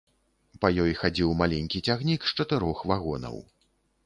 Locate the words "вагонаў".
2.95-3.37